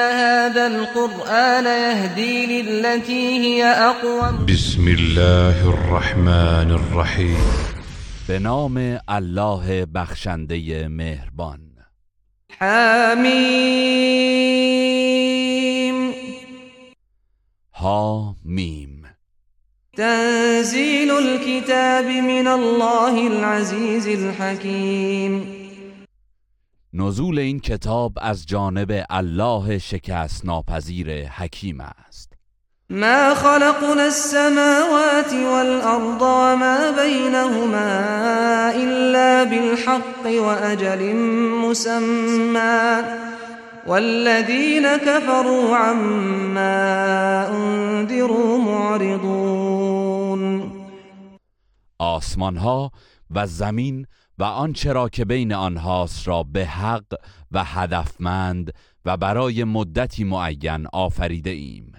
[0.00, 4.46] هذا القرآن يهدي للتي هي أقوم.
[4.46, 7.36] بسم الله الرحمن الرحیم
[8.28, 11.60] به نام الله بخشنده مهربان.
[12.58, 13.50] حمیم
[17.74, 19.02] ها میم
[19.96, 25.59] تنزيل الكتاب من الله العزيز الحكيم.
[27.00, 32.32] نزول این کتاب از جانب الله شکست ناپذیر حکیم است.
[32.90, 41.14] ما خلقنا السماوات والأرض وما بينهما إلا بالحق وأجل
[41.64, 43.02] مسمى.
[43.86, 50.72] والذين كفروا عما أنذروا معرضون.
[51.98, 52.90] آسمان ها
[53.30, 54.06] و زمین
[54.40, 57.14] و آنچه را که بین آنهاست را به حق
[57.52, 58.72] و هدفمند
[59.04, 61.92] و برای مدتی معین آفریده ایم.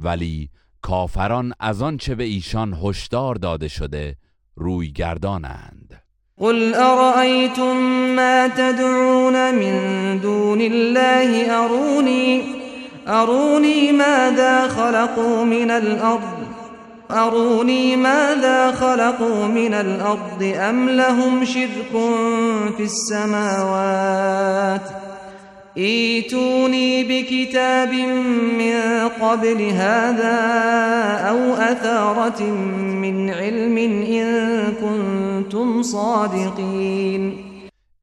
[0.00, 0.50] ولی
[0.82, 4.16] کافران از آنچه به ایشان هشدار داده شده
[4.54, 6.02] روی گردانند.
[6.38, 7.76] قل أرأيتم
[8.16, 12.42] ما تدعون من دون الله أروني
[13.08, 16.45] أروني ماذا خلقوا من الأرض؟
[17.10, 21.90] أروني ماذا خلقوا من الأرض أم لهم شرك
[22.76, 24.80] في السماوات
[25.76, 27.92] ايتوني بكتاب
[28.58, 30.36] من قبل هذا
[31.28, 32.42] أو أثارة
[33.02, 34.26] من علم إن
[34.80, 37.46] كنتم صادقين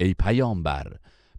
[0.01, 0.87] ای پیامبر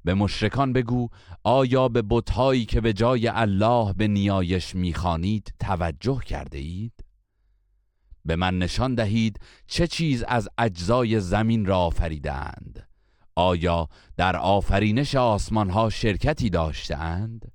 [0.04, 1.08] به مشرکان بگو
[1.44, 7.03] آیا به بتهایی که به جای الله به نیایش می‌خوانید توجه کرده اید؟
[8.24, 12.88] به من نشان دهید چه چیز از اجزای زمین را آفریدند
[13.36, 17.52] آیا در آفرینش آسمان ها شرکتی داشتند؟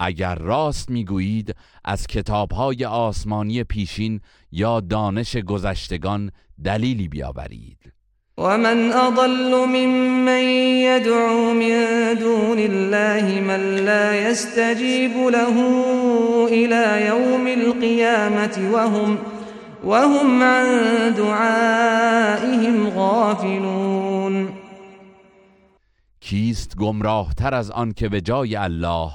[0.00, 4.20] اگر راست می‌گویید از کتاب های آسمانی پیشین
[4.52, 6.30] یا دانش گذشتگان
[6.64, 7.92] دلیلی بیاورید
[8.38, 10.42] ومن أضل ممن
[10.88, 15.56] يدعو من دون الله من لا يستجيب له
[16.48, 19.18] إلى يوم القيامة وهم
[19.86, 24.48] وهم عن دعائهم غافلون.
[26.20, 29.10] کیست گمراهتر از آن که به جای الله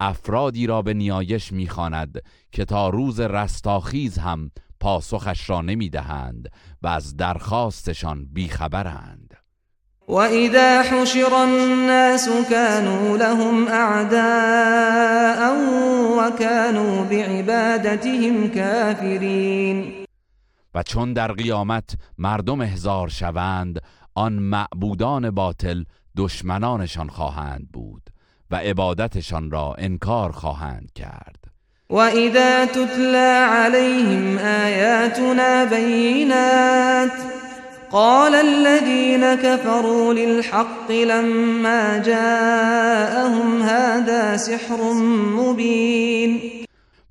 [0.00, 6.48] افرادی را به نیایش می‌خواند که تا روز رستاخیز هم پاسخش را نمی‌دهند
[6.82, 9.34] و از درخواستشان بیخبرند.
[10.08, 15.40] وإذا حشر الناس كانوا لهم أعداء
[16.18, 20.03] وكانوا بعبادتهم كافرين.
[20.74, 23.80] و چون در قیامت مردم احضار شوند
[24.14, 25.84] آن معبودان باطل
[26.16, 28.02] دشمنانشان خواهند بود
[28.50, 31.44] و عبادتشان را انکار خواهند کرد.
[31.90, 37.12] وإذا تتلى عليهم آياتنا بينات
[37.92, 44.92] قال الذين كفروا للحق لما جاءهم هذا سحر
[45.38, 46.40] مبين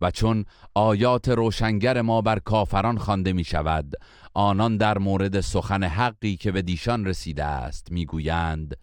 [0.03, 3.93] و چون آیات روشنگر ما بر کافران خوانده می شود
[4.33, 8.77] آنان در مورد سخن حقی که به دیشان رسیده است می‌گویند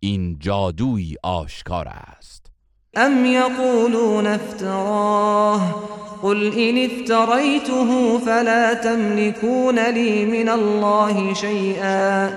[0.00, 2.50] این جادویی آشکار است.
[2.96, 5.74] أم يقولون افتراه
[6.22, 12.30] قل إن افتريته فلا تملكون لي من الله شيئا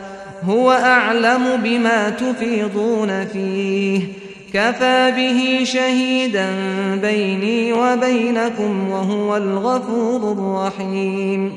[0.47, 6.49] هو أعلم بما تفيضون فيه كفى به شهيدا
[6.95, 11.51] بيني وبينكم وهو الغفور الرحيم.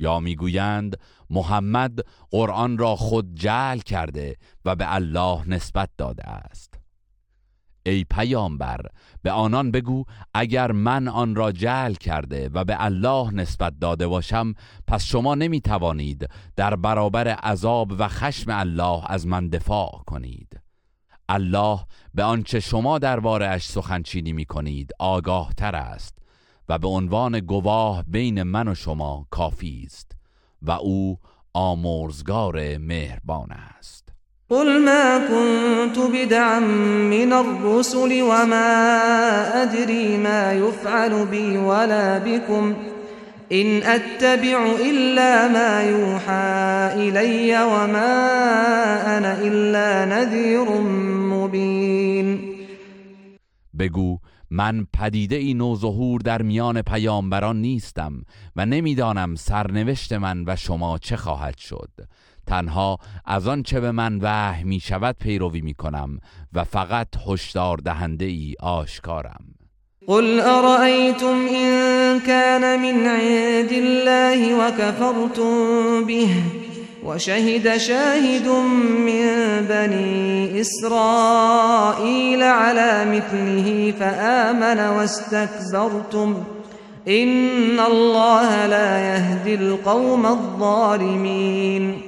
[0.00, 0.96] یا می‌گویند
[1.30, 2.00] محمد
[2.30, 6.74] قرآن را خود جعل کرده و به الله نسبت داده است.
[7.86, 8.80] ای پیامبر
[9.22, 14.54] به آنان بگو اگر من آن را جعل کرده و به الله نسبت داده باشم
[14.86, 20.60] پس شما نمی توانید در برابر عذاب و خشم الله از من دفاع کنید.
[21.30, 21.78] الله
[22.14, 26.18] به آنچه شما درباره اش سخنچینی می کنید آگاه تر است
[26.68, 30.12] و به عنوان گواه بین من و شما کافی است
[30.62, 31.18] و او
[31.52, 34.08] آمرزگار مهربان است.
[34.48, 36.60] قل ما كنت بدعا
[37.10, 38.92] من الرسل وما
[39.62, 42.74] أدري ما يفعل بي ولا بكم
[43.52, 50.80] إن أتبع إلا ما يوحى إلي وما أنا إلا نذير
[51.50, 52.56] مبين
[53.78, 54.18] بگو
[54.50, 58.12] من پدیده ای نوظهور در میان پیامبران نیستم
[58.56, 61.90] و نمی‌دانم سرنوشت من و شما چه خواهد شد.
[62.46, 66.18] تنها از آن چه به من وحی می شود پیروی می کنم
[66.52, 69.44] و فقط هشدار دهنده ای آشکارم.
[70.06, 76.69] قل أرأيتم إن كان من عند الله وكفرتم به.
[77.04, 78.48] وشهد شاهد
[79.06, 79.26] من
[79.68, 86.44] بني إسرائيل على مثله فآمن واستكبرتم.
[87.08, 92.02] إن الله لا يهدي القوم الظالمين.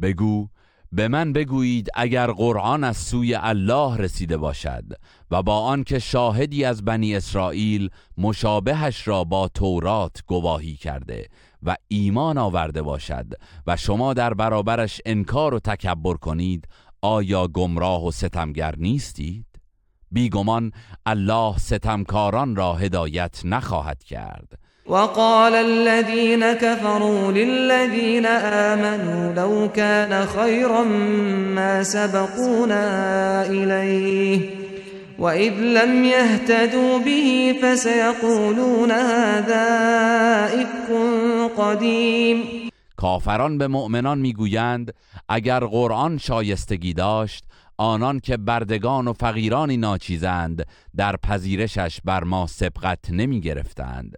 [0.00, 0.48] بگو
[0.92, 4.84] به من بگویید اگر قرآن از سوی الله رسیده باشد
[5.30, 11.28] و با آنکه شاهدی از بنی اسرائیل مشابهش را با تورات گواهی کرده
[11.62, 13.26] و ایمان آورده باشد
[13.66, 16.68] و شما در برابرش انکار و تکبر کنید
[17.02, 19.46] آیا گمراه و ستمگر نیستید؟
[20.10, 20.72] بیگمان
[21.06, 30.84] الله ستمکاران را هدایت نخواهد کرد وقال الذين كفروا للذين آمنوا لو كان خيرا
[31.54, 34.67] ما سبقونا إليه
[35.18, 39.66] وإذ لم يهتدوا به فسيقولون هذا
[40.46, 42.70] إفك قديم.
[42.96, 44.94] کافران به مؤمنان می‌گویند
[45.28, 47.44] اگر قرآن شایستگی داشت
[47.76, 50.66] آنان که بردگان و فقیرانی ناچیزند
[50.96, 54.16] در پذیرشش بر ما سبقت نمی گرفتند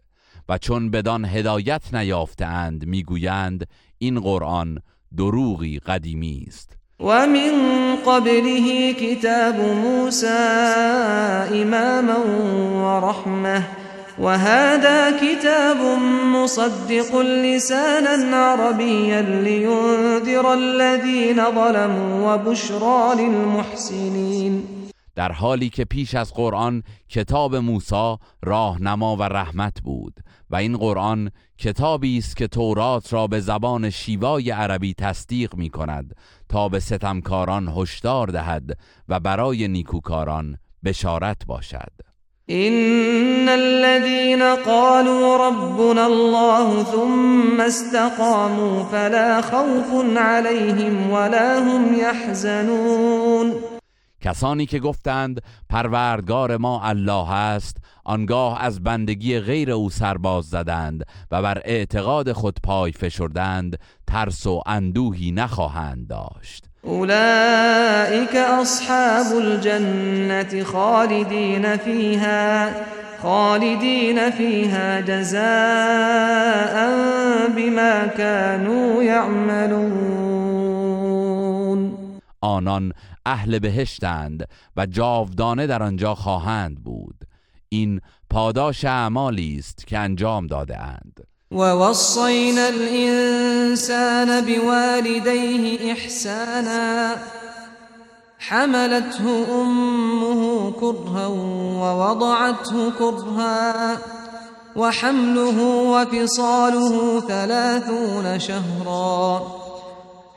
[0.48, 3.68] و چون بدان هدایت نیافتند می‌گویند
[3.98, 4.78] این قرآن
[5.16, 6.79] دروغی قدیمی است.
[7.00, 10.26] و من قبله کتاب موسى
[11.52, 12.18] اماما
[12.74, 13.62] ورحمه
[14.18, 15.76] وهذا كتاب
[16.34, 24.80] مصدق لسانا عربيا لينذر الذين ظلموا وبشرى للمحسنين.
[25.14, 30.14] در حالی که پیش از قرآن کتاب موسی راهنما و رحمت بود
[30.50, 36.14] و این قرآن کتابی است که تورات را به زبان شیوای عربی تصدیق می کند
[36.50, 41.92] تا به ستمکاران هشدار دهد و برای نیکوکاران بشارت باشد.
[42.48, 53.79] ان الذين قالوا ربنا الله ثم استقاموا فلا خوف عليهم ولا هم يحزنون.
[54.30, 57.76] کسانی که گفتند پروردگار ما الله است.
[58.04, 64.62] آنگاه از بندگی غیر او سرباز زدند و بر اعتقاد خود پای فشردند ترس و
[64.66, 66.64] اندوهی نخواهند داشت.
[66.82, 72.70] اولئك اصحاب الجنة خالدین فيها
[73.22, 75.40] خالدین فيها جزاء
[77.56, 80.70] بما كانوا يعملون
[82.42, 82.92] آنان
[83.26, 87.14] اهل بهشتند و جاودانه در آنجا خواهند بود.
[87.68, 88.00] این
[88.30, 91.26] پاداش اعمالی است که انجام داده اند.
[91.50, 97.16] ووصينا الإنسان بوالديه إحسانا
[98.38, 101.26] حملته أمه كرها
[101.82, 103.96] ووضعته كرها
[104.76, 109.59] وحمله وفصاله ثلاثون شهرا.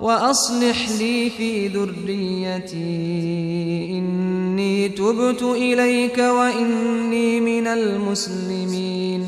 [0.00, 2.78] وأصلح لي في ذريتي
[3.90, 9.26] إني تبت إليك وإني من المسلمين.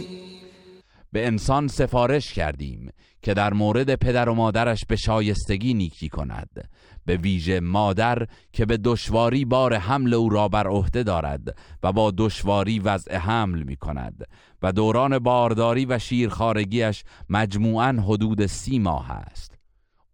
[1.12, 2.90] به انسان سفارش کردیم
[3.22, 6.68] که در مورد پدر و مادرش به شایستگی نیکی کند
[7.06, 12.12] به ویژه مادر که به دشواری بار حمل او را بر عهده دارد و با
[12.16, 14.26] دشواری وضع حمل می کند
[14.62, 19.55] و دوران بارداری و شیرخارگیش مجموعاً حدود سی ماه است.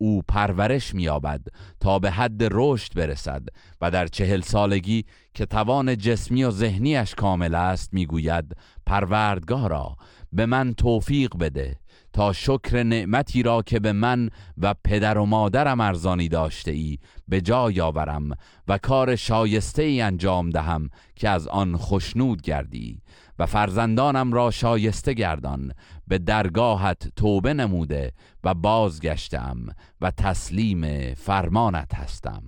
[0.02, 1.40] او پرورش مییابد
[1.80, 3.42] تا به حد رشد برسد
[3.80, 5.04] و در چهل سالگی
[5.34, 8.56] که توان جسمی و ذهنیش کامل است می‌گوید
[8.86, 9.96] پروردگارا
[10.32, 11.76] به من توفیق بده.
[12.12, 17.40] تا شکر نعمتی را که به من و پدر و مادرم ارزانی داشته ای به
[17.40, 18.30] جای آورم
[18.68, 23.02] و کار شایسته ای انجام دهم که از آن خشنود گردی
[23.38, 25.72] و فرزندانم را شایسته گردان
[26.08, 28.12] به درگاهت توبه نموده
[28.44, 29.56] و بازگشتم
[30.00, 32.42] و تسلیم فرمانت هستم.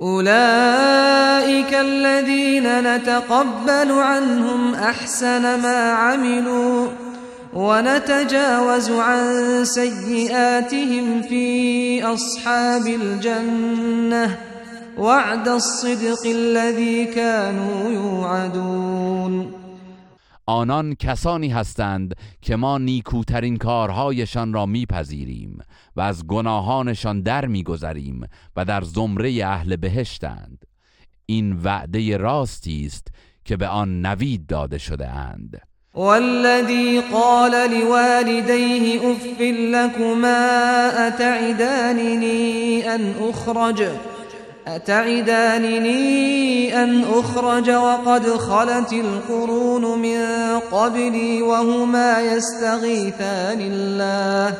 [0.00, 6.88] أولئك الذين نتقبل عنهم أحسن ما عملوا
[7.54, 14.38] ونتجاوز عن سيئاتهم في أصحاب الجنة
[14.98, 19.54] وعد الصدق الذي كانوا يوعدون.
[20.46, 25.58] آنان کسانی هستند که ما نیکوترین کارهایشان را میپذیریم
[25.96, 30.64] و از گناهانشان در میگذریم و در زمره اهل بهشتند.
[31.26, 33.08] این وعده راستی است
[33.44, 35.73] که به آن نوید داده شده اند.
[35.94, 43.84] والذي قال لوالديه أف لكما أتعدانني أن أخرج
[44.66, 46.04] أتعدانني
[46.82, 50.20] أن أخرج وقد خلت القرون من
[50.72, 54.54] قبلي وهما يستغيثان الله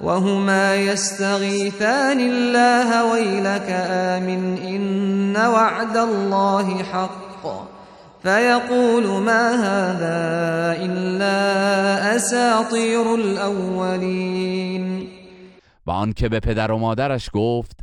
[0.00, 7.77] وهما يستغيثان الله ويلك آمن إن وعد الله حق
[8.22, 15.08] فيقول ما هذا إلا أساطير الأولين.
[15.86, 17.80] و آنکه به پدر و مادرش گفت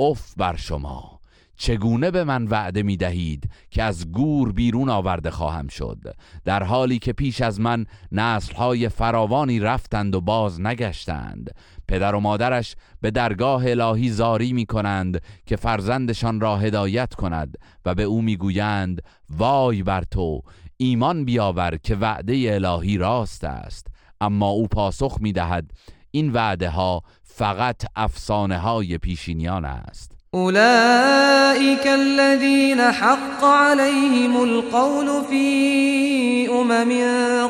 [0.00, 1.17] اف بر شما.
[1.58, 5.98] چگونه به من وعده می دهید که از گور بیرون آورده خواهم شد؟
[6.44, 11.50] در حالی که پیش از من نسلهای فراوانی رفتند و باز نگشتند.
[11.88, 17.94] پدر و مادرش به درگاه الهی زاری می کنند که فرزندشان را هدایت کند و
[17.94, 20.42] به او می‌گویند وای بر تو
[20.76, 23.86] ایمان بیاور که وعده الهی راست است.
[24.20, 25.70] اما او پاسخ می دهد
[26.10, 30.17] این وعده ها فقط افسانه های پیشینیان است.
[30.34, 36.92] أولئك الذين حق عليهم القول في أمم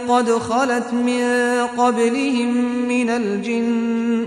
[0.08, 1.23] قد خلت من
[1.76, 2.54] قبلهم
[2.88, 4.26] من الجن.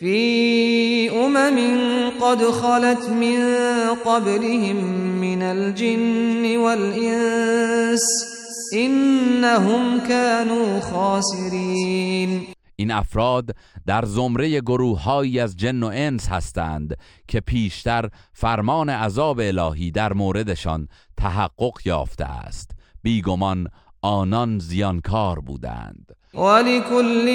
[0.00, 1.58] في أمم
[2.20, 3.38] قد خلت من
[4.04, 4.76] قبلهم
[5.20, 8.04] من الجن والإنس.
[8.74, 12.55] إنهم كانوا خاسرين.
[12.76, 13.56] این افراد
[13.86, 16.96] در زمره گروههایی از جن و انس هستند
[17.28, 22.70] که پیشتر فرمان عذاب الهی در موردشان تحقق یافته است.
[23.02, 23.68] بیگمان
[24.02, 26.16] آنان زیانکار بودند.
[26.34, 27.26] ولكل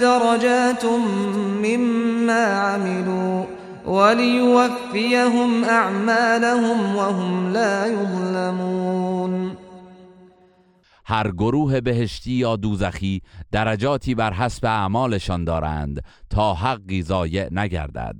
[0.00, 0.84] درجات
[1.64, 3.44] مما عملوا
[3.86, 9.56] وليوفيهم اعمالهم وهم لا يظلمون
[11.08, 13.22] هر گروه بهشتی یا دوزخی
[13.52, 18.16] درجاتی بر حسب اعمالشان دارند تا حقی ضایع نگردد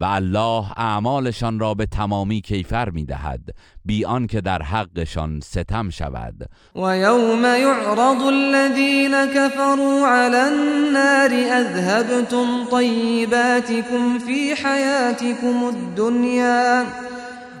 [0.00, 3.40] و الله اعمالشان را به تمامی کیفر می‌دهد
[3.84, 6.34] بی آنکه در حقشان ستم شود.
[6.76, 16.84] و یوم یعرض الذین كفروا علی النار اذهبتم طیباتكم فی حیاتكم الدنیا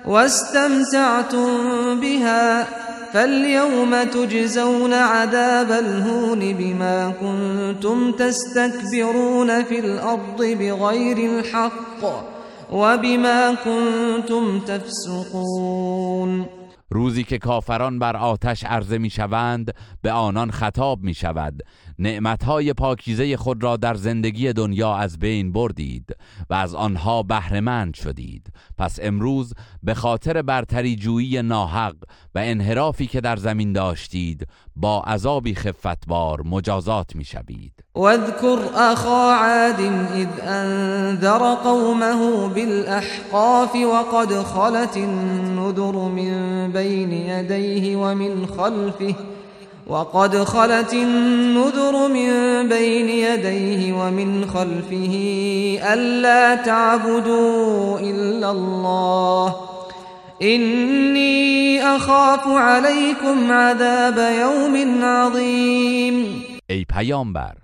[0.06, 2.64] واستمتعتم بها
[3.12, 12.28] فاليوم تجزون عذاب الهون بما كنتم تستكبرون في الأرض بغير الحق
[12.72, 16.57] وبما كنتم تفسقون
[16.90, 21.62] روزی که کافران بر آتش عرضه می شوند به آنان خطاب می شود
[21.98, 26.16] نعمتهای پاکیزه خود را در زندگی دنیا از بین بردید
[26.50, 28.46] و از آنها بهرهمند شدید.
[28.78, 31.96] پس امروز به خاطر برتری جویی ناحق
[32.34, 39.80] و انحرافی که در زمین داشتید با عذابی خفتبار مجازات می شوید واذكر اخا عاد
[39.80, 44.96] اذ انذر قومه بالاحقاف وقد خلت
[45.68, 49.14] النذر من بين يديه ومن خلفه
[49.86, 55.14] وقد خلت النذر من بين يديه ومن خلفه
[55.92, 59.56] ألا تعبدوا إلا الله.
[60.42, 66.42] إني أخاف عليكم عذاب يوم عظيم.
[66.70, 67.54] ای پیامبر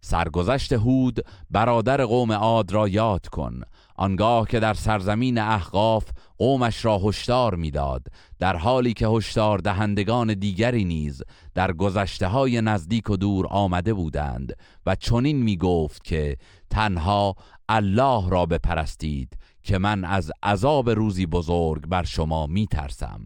[0.00, 3.60] سرگذشت هود برادر قوم عاد را یاد کن
[3.98, 6.04] آنگاه که در سرزمین احقاف
[6.38, 8.06] قومش را هشدار می‌داد
[8.38, 11.22] در حالی که هشدار دهندگان دیگری نیز
[11.54, 14.52] در گذشته های نزدیک و دور آمده بودند
[14.86, 16.36] و چنین می گفت که
[16.70, 17.34] تنها
[17.68, 23.20] الله را بپرستید که من از عذاب روزی بزرگ بر شما می ترسم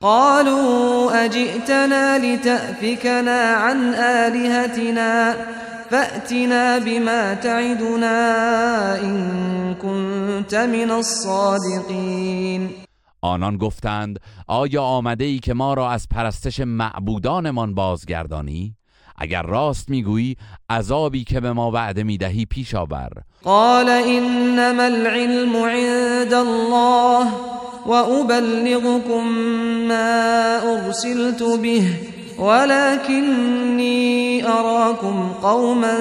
[0.00, 5.34] قالوا اجئتنا لتأفكنا عن آلهتنا
[5.94, 8.18] فأتنا بما تعدنا
[9.02, 12.70] إن كنت من الصادقين.
[13.22, 18.74] آنان گفتند آیا آمده ای که ما را از پرستش معبودانمان بازگردانی؟
[19.18, 20.36] اگر راست می‌گویی
[20.70, 23.10] عذابی که به ما وعده می‌دهی پیش آور.
[23.44, 27.28] قال انما العلم عند الله
[27.86, 29.24] وأبلغكم
[29.88, 32.13] ما أرسلت به.
[32.38, 34.04] ولكني
[34.48, 35.96] أراكم قوما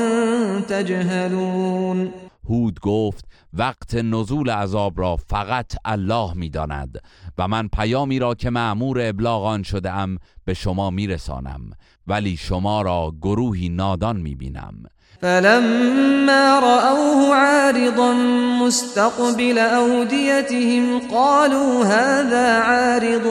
[0.70, 2.12] تجهلون.
[2.50, 3.26] هود گفت
[3.58, 7.02] وقت نزول عذاب را فقط الله می‌داند
[7.38, 11.62] و من پیامی را که معمور ابلاغ آن شده ام به شما میرسانم
[12.08, 14.74] ولی شما را گروهی نادان می‌بینم.
[15.22, 18.14] فلما رأوه عارضا
[18.62, 23.28] مستقبل أوديتهم قالوا هذا عارض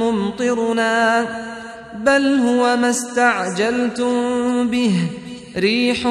[0.00, 1.26] ممطرنا.
[2.06, 5.24] بل هو ما استعجلتم به.
[5.56, 6.02] ريح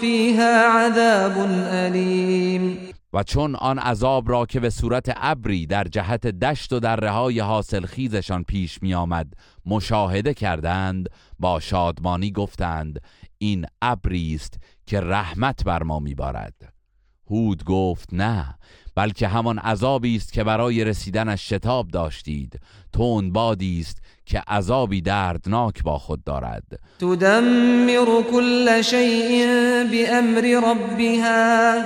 [0.00, 1.32] فيها عذاب
[1.72, 2.78] أليم.
[3.12, 7.40] و چون آن عذاب را که به صورت ابری در جهت دشت و در رهای
[7.40, 9.32] حاصل خیزشان پیش می آمد
[9.66, 13.00] مشاهده کردند با شادمانی گفتند
[13.38, 16.54] این ابری است که رحمت بر ما میبارد
[17.30, 18.54] هود گفت نه
[18.94, 22.60] بلکه همان عذابی است که برای رسیدنش شتاب داشتید.
[22.92, 26.62] تون بادی است که عذابی دردناک با خود دارد.
[26.98, 29.46] تدمر كل شيء
[29.90, 31.82] بأمر ربها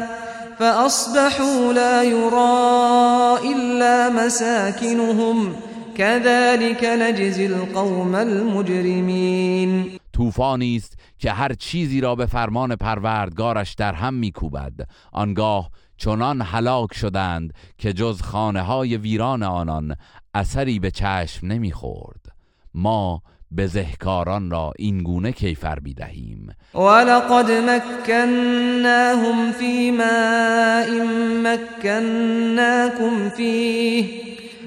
[0.58, 5.54] فأصبحوا لا يرى إلا مساكنهم
[5.96, 14.14] كذلك نجزي القوم المجرمين طوفانی است که هر چیزی را به فرمان پروردگارش در هم
[14.14, 14.72] میکوبد.
[15.12, 19.96] آنگاه چنان هلاک شدند که جز خانه های ویران آنان
[20.34, 22.26] اثری به چشم نمی‌خورد.
[22.74, 23.22] ما
[23.56, 31.04] بزهکاران را این گونه کیفر بیدهیم ولقد مکناهم فی ماء
[31.42, 34.08] مکناکم فیه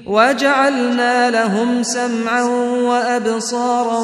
[0.06, 2.48] وجعلنا لهم سمعا
[2.82, 4.00] وأبصارا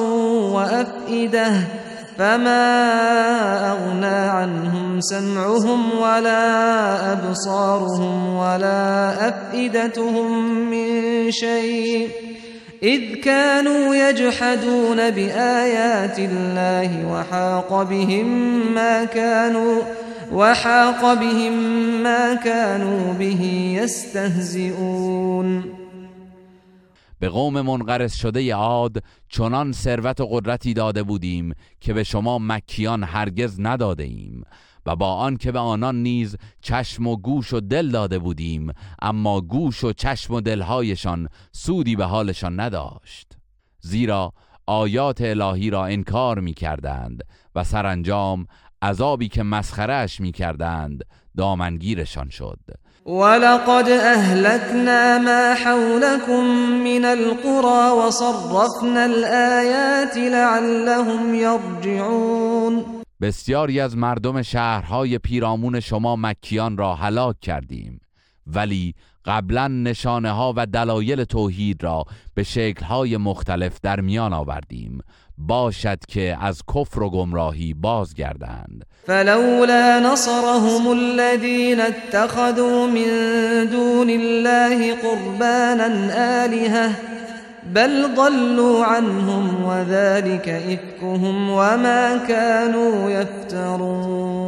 [0.52, 1.85] وأفئدة
[2.18, 12.08] فما أغنى عنهم سمعهم ولا أبصارهم ولا أفئدتهم من شيء
[12.82, 18.26] إذ كانوا يجحدون بآيات الله وحاق بهم
[18.74, 19.82] ما كانوا
[20.32, 21.52] وحاق بهم
[22.02, 25.75] ما كانوا به يستهزئون
[27.18, 33.04] به قوم منقرض شده عاد چنان ثروت و قدرتی داده بودیم که به شما مکیان
[33.04, 34.42] هرگز نداده ایم
[34.86, 39.40] و با آن که به آنان نیز چشم و گوش و دل داده بودیم اما
[39.40, 43.32] گوش و چشم و دلهایشان سودی به حالشان نداشت.
[43.80, 44.32] زیرا
[44.66, 47.22] آیات الهی را انکار می کردند
[47.54, 48.46] و سرانجام
[48.82, 51.04] عذابی که مسخرش می کردند
[51.36, 52.60] دامنگیرشان شد.
[53.06, 56.44] ولقد أهلكنا ما حولكم
[56.84, 62.84] من القرى وصرفنا الآيات لعلهم يرجعون.
[63.20, 68.00] بسیاری از مردم شهرهای پیرامون شما مکیان را هلاک کردیم.
[68.46, 72.04] ولی قبلا نشانه ها و دلایل توحید را
[72.34, 75.00] به شکلهای مختلف در میان آوردیم.
[75.38, 78.84] باشد که از کفر و گمراهی بازگردند.
[79.06, 85.86] فلولا نصرهم الذين اتخذوا من دون الله قربانا
[86.44, 86.90] آلهة
[87.74, 94.46] بل ضلوا عنهم وذلك إفكهم وما كانوا يفترون.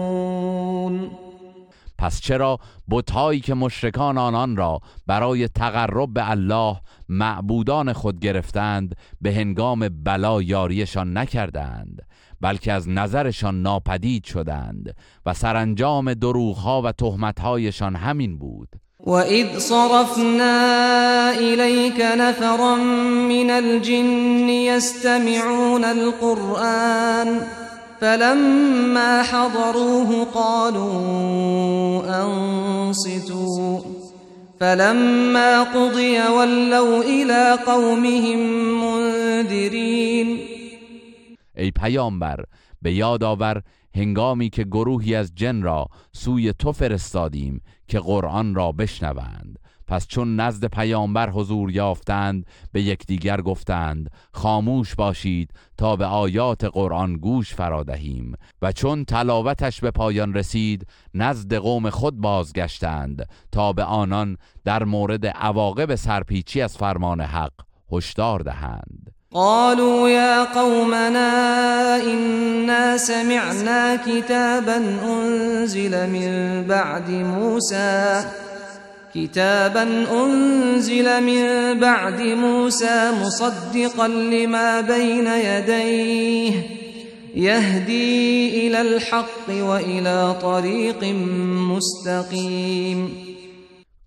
[1.98, 2.58] پس چرا
[2.90, 6.76] بتهایی که مشرکان آنان را برای تقرب به الله
[7.08, 12.02] معبودان خود گرفتند به هنگام بلا یاریشان نکردند
[12.40, 14.94] بلکه از نظرشان ناپدید شدند
[15.26, 18.68] و سرانجام دروغها و تهمتهایشان همین بود.
[19.00, 22.74] وإذ صرفنا إليك نفرا
[23.28, 27.40] من الجن يستمعون القرآن
[28.00, 33.80] فلما حضروه قالوا أنصتوا.
[34.60, 38.38] فلما قضي ولوا إلى قومهم
[38.80, 40.38] منذرين.
[41.56, 42.44] ای پیامبر
[42.82, 43.62] به یاد آور
[43.94, 49.58] هنگامی که گروهی از جن را سوی تو فرستادیم که قرآن را بشنوند.
[49.88, 57.16] پس چون نزد پیامبر حضور یافتند به یکدیگر گفتند خاموش باشید تا به آیات قرآن
[57.16, 64.36] گوش فرادهیم و چون تلاوتش به پایان رسید نزد قوم خود بازگشتند تا به آنان
[64.64, 67.52] در مورد عواقب سرپیچی از فرمان حق
[67.92, 69.12] هشدار دهند.
[69.32, 71.30] قالوا يا قومنا
[71.96, 78.24] إنا سمعنا كتابا أنزل من بعد موسى.
[79.14, 79.82] كتابا
[80.24, 86.66] أنزل من بعد موسى مصدقا لما بين يديه
[87.34, 91.04] يهدي إلى الحق وإلى طريق
[91.74, 93.10] مستقيم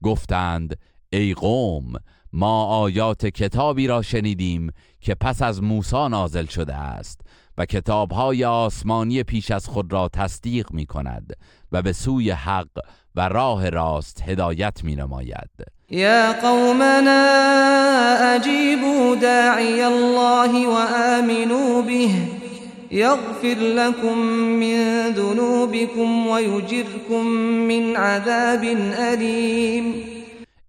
[0.04, 0.78] گفتند
[1.14, 1.94] ای قوم
[2.34, 7.22] ما آیات کتابی را شنیدیم که پس از موسی نازل شده است
[7.58, 11.34] و کتابهای آسمانی پیش از خود را تصدیق می کند
[11.72, 12.80] و به سوی حق
[13.16, 15.50] و راه راست هدایت می نماید
[15.90, 17.28] یا قومنا
[18.36, 20.78] اجیبوا داعی الله و
[21.20, 22.10] آمنوا به
[22.92, 24.18] يغفر لكم
[24.60, 27.26] من ذنوبكم ويجركم
[27.68, 28.64] من عذاب
[29.00, 29.94] أليم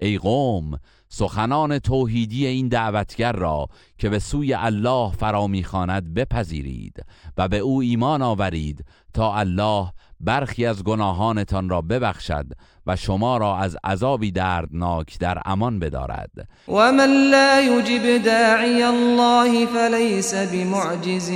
[0.01, 7.05] ای قوم سخنان توحیدی این دعوتگر را که به سوی الله فرا می‌خواند بپذیرید
[7.37, 8.85] و به او ایمان آورید
[9.15, 12.47] تا الله برخی از گناهانتان را ببخشد
[12.87, 16.31] و شما را از عذابی دردناک در امان بدارد.
[16.69, 21.31] و من لا یجب داعی الله فلیس بمعجز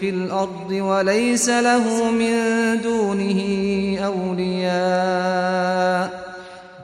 [0.00, 6.08] فی الارض وليس له من دونه اولیاء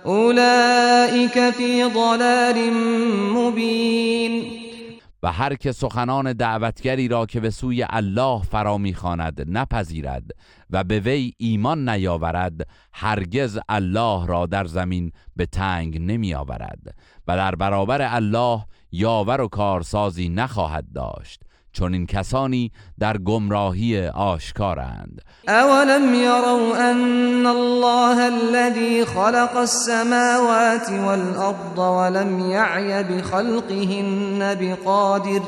[0.04, 2.70] اولئك فی ضلال
[3.34, 4.59] مبین
[5.22, 10.30] و هر که سخنان دعوتگری را که به سوی الله فرا می‌خواند نپذیرد
[10.70, 16.94] و به وی ایمان نیاورد هرگز الله را در زمین به تنگ نمی آورد
[17.28, 21.42] و در برابر الله یاور و کارسازی نخواهد داشت.
[21.72, 25.22] چون این کسانی در گمراهی آشکارند.
[25.48, 35.42] اولم یروا ان الله الذي خلق السماوات والارض ولم يعي بخلقهن بقادر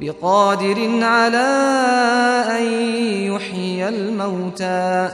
[0.00, 1.46] بقادر على
[2.50, 2.64] ان
[3.32, 5.08] يحيي الموتى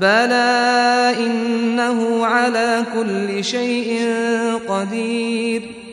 [0.00, 4.08] بلى انه على كل شيء
[4.68, 5.87] قدير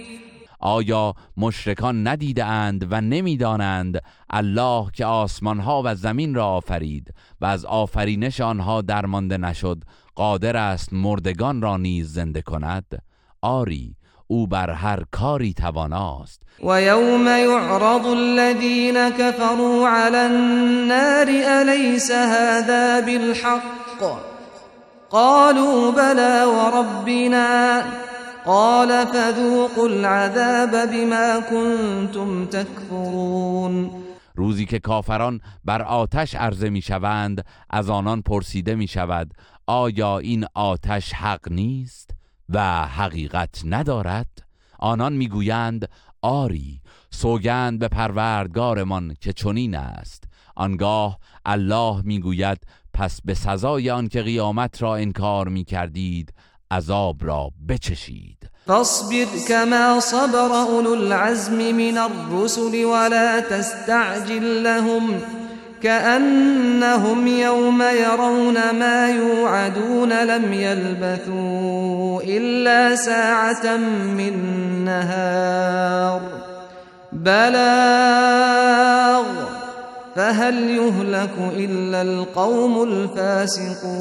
[0.66, 7.46] آیا مشرکان ندیده اند و نمی‌دانند الله که آسمان ها و زمین را آفرید و
[7.46, 9.84] از آفرینش آنها درمانده نشد
[10.16, 12.86] قادر است مردگان را نیز زنده کند؟
[13.42, 13.96] آری
[14.28, 16.42] او بر هر کاری تواناست.
[16.64, 24.20] و یوم یعرض الذین كفروا علی النار الیس هذا بالحق؟
[25.10, 28.05] قالوا بلى وربنا
[28.46, 33.92] قال فذوقوا العذاب بما كنتم تكفرون.
[34.36, 39.34] روزی که کافران بر آتش عرضه می شوند از آنان پرسیده می شود
[39.68, 42.10] آیا این آتش حق نیست
[42.50, 44.28] و حقیقت ندارد؟
[44.80, 45.90] آنان می‌گویند
[46.22, 50.24] آری سوگند به پروردگارمان که چنین است.
[50.56, 52.58] آنگاه الله می‌گوید
[52.94, 56.34] پس به سزای آن که قیامت را انکار می کردید
[56.72, 58.38] عذاب را بچشید.
[58.68, 65.20] فاصبر كما صبر أولو العزم من الرسل ولا تستعجل لهم
[65.82, 73.78] كأنهم يوم يرون ما يوعدون لم يلبثوا إلا ساعة
[74.18, 74.34] من
[74.86, 76.22] نهار.
[77.14, 78.36] بلاغ
[80.16, 83.96] فهل يهلك إلا القوم الفاسقون؟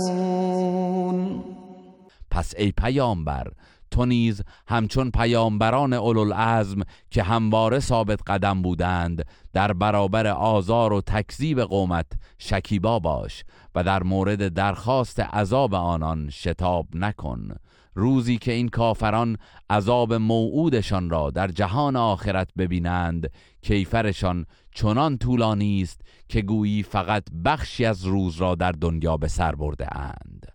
[2.34, 3.46] پس ای پیامبر
[3.90, 11.60] تو نیز همچون پیامبران اولوالعزم که همواره ثابت قدم بودند در برابر آزار و تکذیب
[11.60, 12.06] قومت
[12.38, 13.44] شکیبا باش
[13.74, 17.56] و در مورد درخواست عذاب آنان شتاب نکن.
[17.94, 19.36] روزی که این کافران
[19.70, 23.30] عذاب موعودشان را در جهان آخرت ببینند
[23.62, 29.54] کیفرشان چنان طولانی است که گویی فقط بخشی از روز را در دنیا به سر
[29.54, 30.54] برده اند.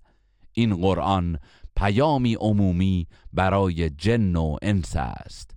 [0.60, 1.38] این قرآن
[1.80, 5.52] پیامی عمومی برای جن و انس است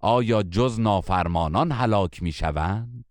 [0.00, 3.04] آیا جز نافرمانان هلاک می شوند؟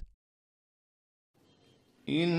[2.05, 2.29] این